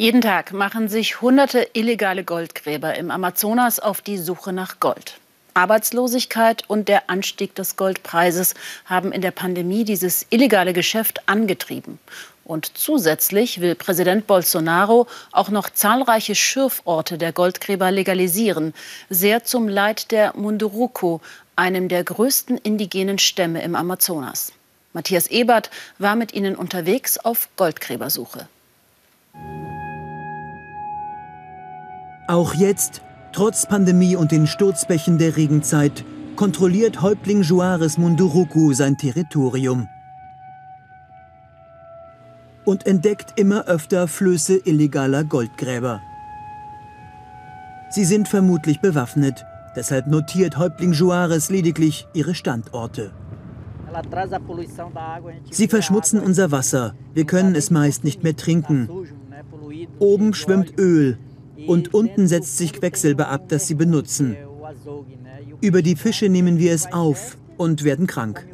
[0.00, 5.20] Jeden Tag machen sich hunderte illegale Goldgräber im Amazonas auf die Suche nach Gold.
[5.52, 8.54] Arbeitslosigkeit und der Anstieg des Goldpreises
[8.86, 11.98] haben in der Pandemie dieses illegale Geschäft angetrieben.
[12.46, 18.72] Und zusätzlich will Präsident Bolsonaro auch noch zahlreiche Schürforte der Goldgräber legalisieren,
[19.10, 21.18] sehr zum Leid der Munduruku,
[21.56, 24.54] einem der größten indigenen Stämme im Amazonas.
[24.94, 28.48] Matthias Ebert war mit ihnen unterwegs auf Goldgräbersuche.
[32.30, 33.02] Auch jetzt,
[33.32, 36.04] trotz Pandemie und den Sturzbächen der Regenzeit,
[36.36, 39.88] kontrolliert Häuptling Juarez Munduruku sein Territorium
[42.64, 46.00] und entdeckt immer öfter Flöße illegaler Goldgräber.
[47.88, 53.10] Sie sind vermutlich bewaffnet, deshalb notiert Häuptling Juarez lediglich ihre Standorte.
[55.50, 58.88] Sie verschmutzen unser Wasser, wir können es meist nicht mehr trinken.
[59.98, 61.18] Oben schwimmt Öl,
[61.66, 64.36] und unten setzt sich Quecksilber ab, das sie benutzen.
[65.60, 68.46] Über die Fische nehmen wir es auf und werden krank.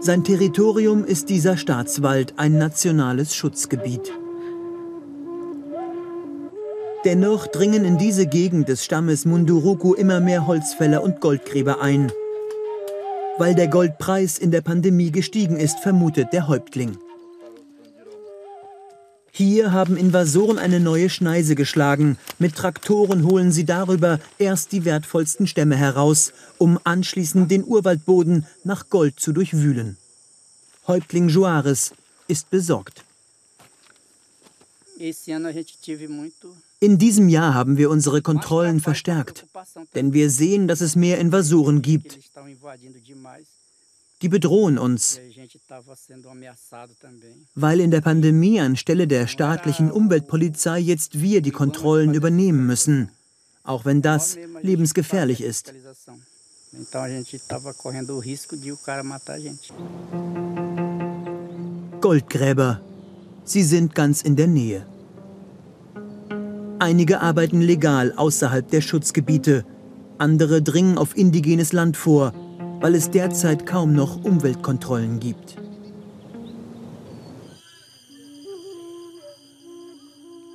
[0.00, 4.12] Sein Territorium ist dieser Staatswald, ein nationales Schutzgebiet.
[7.04, 12.12] Dennoch dringen in diese Gegend des Stammes Munduruku immer mehr Holzfäller und Goldgräber ein.
[13.38, 16.98] Weil der Goldpreis in der Pandemie gestiegen ist, vermutet der Häuptling.
[19.38, 22.18] Hier haben Invasoren eine neue Schneise geschlagen.
[22.40, 28.90] Mit Traktoren holen sie darüber erst die wertvollsten Stämme heraus, um anschließend den Urwaldboden nach
[28.90, 29.96] Gold zu durchwühlen.
[30.88, 31.92] Häuptling Juarez
[32.26, 33.04] ist besorgt.
[36.80, 39.46] In diesem Jahr haben wir unsere Kontrollen verstärkt,
[39.94, 42.18] denn wir sehen, dass es mehr Invasoren gibt.
[44.20, 45.20] Die bedrohen uns,
[47.54, 53.10] weil in der Pandemie anstelle der staatlichen Umweltpolizei jetzt wir die Kontrollen übernehmen müssen,
[53.62, 55.72] auch wenn das lebensgefährlich ist.
[62.00, 62.80] Goldgräber.
[63.44, 64.86] Sie sind ganz in der Nähe.
[66.78, 69.64] Einige arbeiten legal außerhalb der Schutzgebiete,
[70.18, 72.32] andere dringen auf indigenes Land vor
[72.80, 75.56] weil es derzeit kaum noch Umweltkontrollen gibt.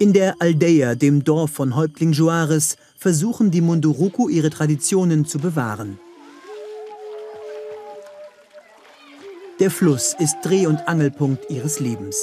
[0.00, 5.98] In der Aldeia, dem Dorf von Häuptling Juarez, versuchen die Munduruku ihre Traditionen zu bewahren.
[9.58, 12.16] Der Fluss ist Dreh- und Angelpunkt ihres Lebens.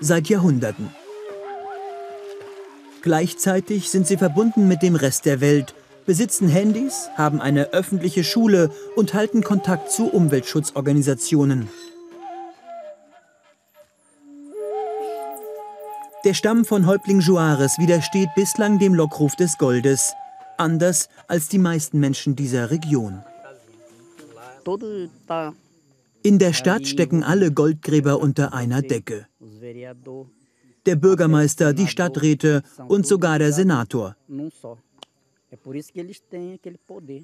[0.00, 0.90] Seit Jahrhunderten.
[3.06, 8.72] Gleichzeitig sind sie verbunden mit dem Rest der Welt, besitzen Handys, haben eine öffentliche Schule
[8.96, 11.68] und halten Kontakt zu Umweltschutzorganisationen.
[16.24, 20.12] Der Stamm von Häuptling Juarez widersteht bislang dem Lockruf des Goldes,
[20.58, 23.22] anders als die meisten Menschen dieser Region.
[26.24, 29.28] In der Stadt stecken alle Goldgräber unter einer Decke
[30.86, 34.16] der Bürgermeister, die Stadträte und sogar der Senator.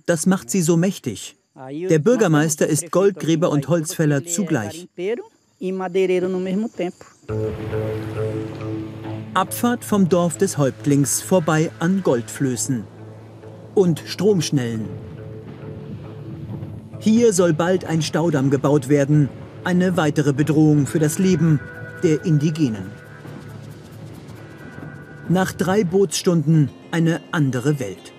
[0.06, 1.36] Das macht sie so mächtig.
[1.54, 4.88] Der Bürgermeister ist Goldgräber und Holzfäller zugleich.
[9.34, 12.84] Abfahrt vom Dorf des Häuptlings vorbei an Goldflößen
[13.74, 14.88] und Stromschnellen.
[16.98, 19.28] Hier soll bald ein Staudamm gebaut werden,
[19.64, 21.60] eine weitere Bedrohung für das Leben
[22.02, 23.01] der Indigenen.
[25.32, 28.12] Nach drei Bootsstunden eine andere Welt.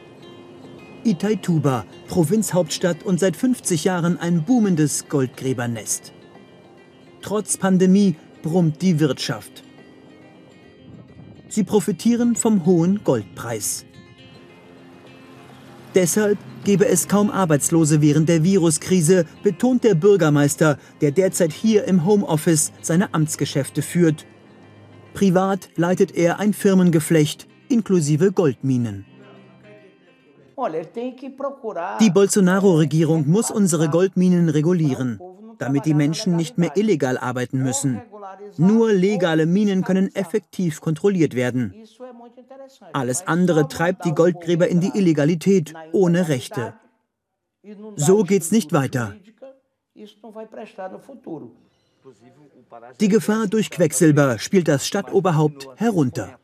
[1.03, 6.11] Itaituba, Provinzhauptstadt und seit 50 Jahren ein boomendes Goldgräbernest.
[7.21, 9.63] Trotz Pandemie brummt die Wirtschaft.
[11.49, 13.85] Sie profitieren vom hohen Goldpreis.
[15.93, 22.07] Deshalb gebe es kaum Arbeitslose während der Viruskrise, betont der Bürgermeister, der derzeit hier im
[22.07, 24.25] Homeoffice seine Amtsgeschäfte führt
[25.23, 29.05] Privat leitet er ein Firmengeflecht inklusive Goldminen.
[32.01, 35.21] Die Bolsonaro-Regierung muss unsere Goldminen regulieren,
[35.59, 38.01] damit die Menschen nicht mehr illegal arbeiten müssen.
[38.57, 41.73] Nur legale Minen können effektiv kontrolliert werden.
[42.91, 46.73] Alles andere treibt die Goldgräber in die Illegalität ohne Rechte.
[47.95, 49.15] So geht's nicht weiter.
[52.99, 56.37] Die Gefahr durch Quecksilber spielt das Stadtoberhaupt herunter.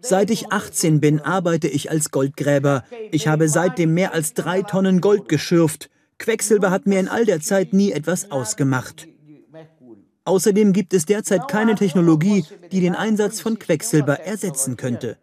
[0.00, 2.84] Seit ich 18 bin, arbeite ich als Goldgräber.
[3.10, 5.90] Ich habe seitdem mehr als drei Tonnen Gold geschürft.
[6.18, 9.08] Quecksilber hat mir in all der Zeit nie etwas ausgemacht.
[10.24, 15.18] Außerdem gibt es derzeit keine Technologie, die den Einsatz von Quecksilber ersetzen könnte.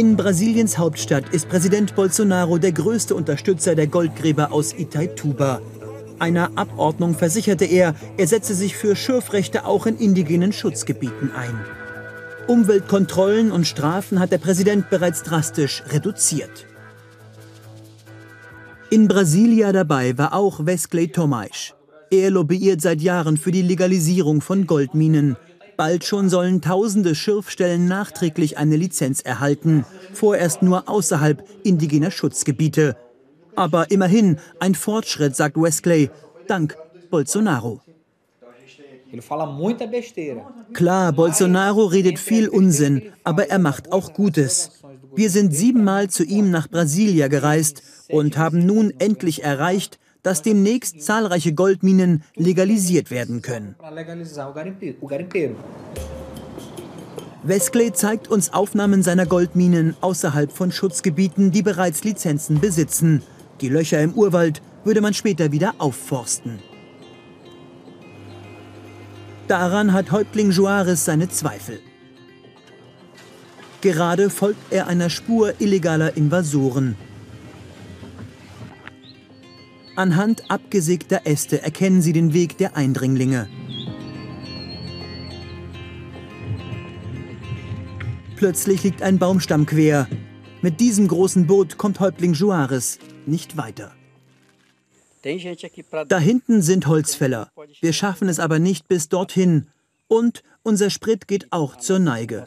[0.00, 5.60] In Brasiliens Hauptstadt ist Präsident Bolsonaro der größte Unterstützer der Goldgräber aus Itaituba.
[6.18, 11.54] Einer Abordnung versicherte er, er setze sich für Schürfrechte auch in indigenen Schutzgebieten ein.
[12.46, 16.64] Umweltkontrollen und Strafen hat der Präsident bereits drastisch reduziert.
[18.88, 21.74] In Brasilia dabei war auch Wesley Tomaisch.
[22.10, 25.36] Er lobbyiert seit Jahren für die Legalisierung von Goldminen.
[25.80, 32.98] Bald schon sollen tausende Schürfstellen nachträglich eine Lizenz erhalten, vorerst nur außerhalb indigener Schutzgebiete.
[33.56, 36.10] Aber immerhin ein Fortschritt, sagt Wesley,
[36.46, 36.76] dank
[37.08, 37.80] Bolsonaro.
[40.74, 44.82] Klar, Bolsonaro redet viel Unsinn, aber er macht auch Gutes.
[45.14, 51.02] Wir sind siebenmal zu ihm nach Brasilia gereist und haben nun endlich erreicht, dass demnächst
[51.02, 53.74] zahlreiche Goldminen legalisiert werden können.
[57.42, 63.22] Wesley zeigt uns Aufnahmen seiner Goldminen außerhalb von Schutzgebieten, die bereits Lizenzen besitzen.
[63.62, 66.58] Die Löcher im Urwald würde man später wieder aufforsten.
[69.48, 71.80] Daran hat Häuptling Juarez seine Zweifel.
[73.80, 76.96] Gerade folgt er einer Spur illegaler Invasoren.
[80.00, 83.50] Anhand abgesägter Äste erkennen sie den Weg der Eindringlinge.
[88.34, 90.08] Plötzlich liegt ein Baumstamm quer.
[90.62, 93.94] Mit diesem großen Boot kommt Häuptling Juarez nicht weiter.
[96.08, 97.50] Da hinten sind Holzfäller.
[97.82, 99.66] Wir schaffen es aber nicht bis dorthin.
[100.08, 102.46] Und unser Sprit geht auch zur Neige.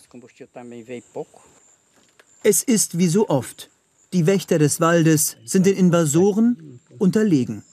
[2.42, 3.70] Es ist wie so oft.
[4.12, 6.73] Die Wächter des Waldes sind den Invasoren
[7.04, 7.64] unterlegen.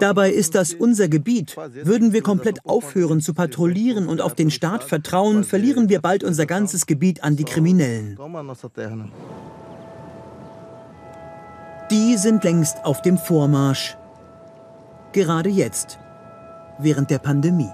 [0.00, 1.56] Dabei ist das unser Gebiet.
[1.56, 6.46] Würden wir komplett aufhören zu patrouillieren und auf den Staat vertrauen, verlieren wir bald unser
[6.46, 8.18] ganzes Gebiet an die Kriminellen.
[11.90, 13.96] Die sind längst auf dem Vormarsch.
[15.12, 15.98] Gerade jetzt,
[16.78, 17.70] während der Pandemie.